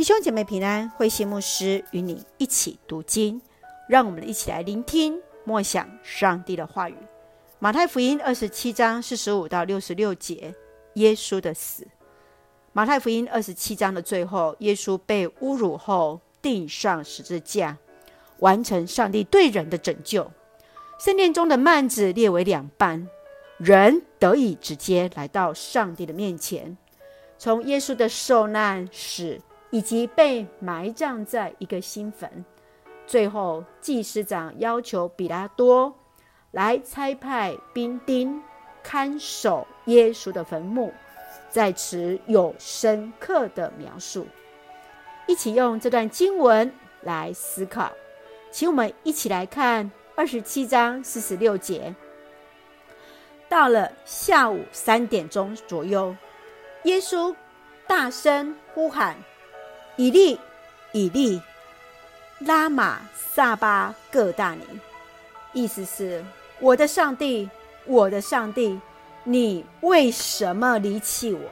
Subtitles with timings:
[0.00, 3.38] 弟兄姐妹平安，慧馨牧师与你一起读经，
[3.86, 6.96] 让我们一起来聆听默想上帝的话语。
[7.58, 10.54] 马太福音二十七章四十五到六十六节，
[10.94, 11.86] 耶稣的死。
[12.72, 17.76] 马太福音二十七章的最后，耶稣被侮辱后钉上十字架，
[18.38, 20.30] 完成上帝对人的拯救。
[20.98, 23.06] 圣殿中的幔子列为两半，
[23.58, 26.78] 人得以直接来到上帝的面前。
[27.36, 29.38] 从耶稣的受难、死。
[29.70, 32.44] 以及被埋葬在一个新坟。
[33.06, 35.92] 最后，祭司长要求比拉多
[36.52, 38.40] 来差派兵丁
[38.82, 40.92] 看守耶稣的坟墓，
[41.48, 44.26] 在此有深刻的描述。
[45.26, 47.92] 一起用这段经文来思考，
[48.50, 51.94] 请我们一起来看二十七章四十六节。
[53.48, 56.14] 到了下午三点钟左右，
[56.84, 57.34] 耶稣
[57.88, 59.16] 大声呼喊。
[60.00, 60.38] 以利，
[60.92, 61.42] 以利，
[62.38, 64.64] 拉玛撒巴各大尼，
[65.52, 66.24] 意思是：
[66.58, 67.50] 我的上帝，
[67.84, 68.80] 我的上帝，
[69.24, 71.42] 你为什么离弃我？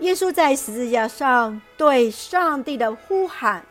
[0.00, 3.64] 耶稣在十字架上对上帝的呼喊，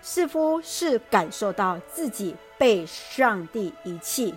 [0.00, 4.34] 似乎是感受到自己被上帝遗弃，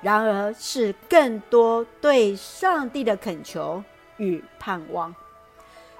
[0.00, 3.84] 然而是更多对上帝的恳求
[4.16, 5.14] 与盼望。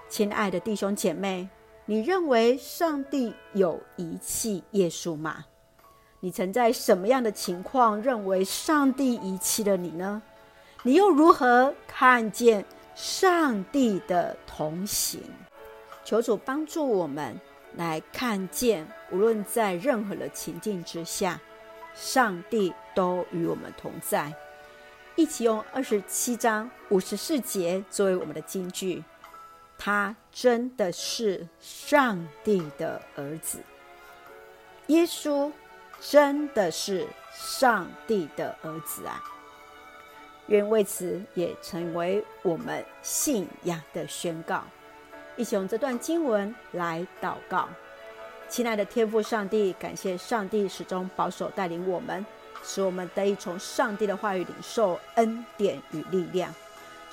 [0.09, 1.47] 亲爱的弟兄姐妹。
[1.89, 5.45] 你认为上帝有遗弃耶稣吗？
[6.19, 10.21] 你曾在什么样的情况认为上帝遗弃了你呢？
[10.83, 12.65] 你又如何看见
[12.97, 15.21] 上帝的同行？
[16.05, 17.41] 求主帮助我们
[17.77, 21.41] 来看见，无论在任何的情境之下，
[21.95, 24.35] 上帝都与我们同在。
[25.15, 29.05] 一起用二十七章五十四节作为我们的金句。
[29.79, 33.61] 他真的是上帝的儿子，
[34.89, 35.53] 耶稣
[36.01, 39.23] 真的是上帝的儿子啊！
[40.49, 44.63] 愿为此也成为我们信仰的宣告。
[45.37, 47.69] 一起用这段经文来祷告，
[48.49, 52.25] 亲爱的天父上帝，感谢上帝始终保守带领我们，
[52.63, 56.55] 使我们得以从上帝的话语领受恩典与力量。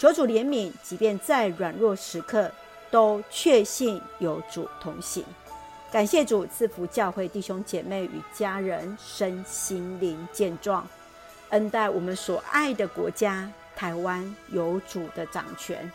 [0.04, 2.52] 求主怜悯，即便在软弱时刻，
[2.92, 5.24] 都确信有主同行。
[5.90, 10.86] 感谢主赐福教会弟兄姐妹与家人身心灵健壮，
[11.52, 15.90] 恩待我们所爱的国家台湾有主的掌权，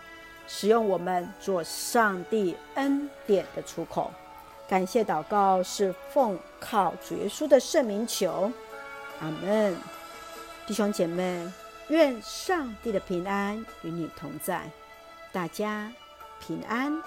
[0.47, 4.11] 使用我们做上帝恩典的出口。
[4.67, 8.51] 感谢祷告是奉靠主耶稣的圣名求，
[9.21, 9.77] 阿门。
[10.67, 11.47] 弟兄姐妹。
[11.89, 14.71] 愿上帝的平安与你同在，
[15.33, 15.91] 大家
[16.39, 17.03] 平安。